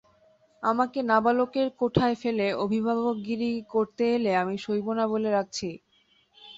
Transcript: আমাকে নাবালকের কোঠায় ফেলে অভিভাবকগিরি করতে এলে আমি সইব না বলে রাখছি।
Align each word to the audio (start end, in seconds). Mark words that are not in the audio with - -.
আমাকে 0.63 0.99
নাবালকের 1.09 1.67
কোঠায় 1.79 2.17
ফেলে 2.21 2.47
অভিভাবকগিরি 2.63 3.51
করতে 3.73 4.03
এলে 4.15 4.31
আমি 4.41 4.55
সইব 4.65 4.87
না 4.97 5.05
বলে 5.13 5.29
রাখছি। 5.31 5.69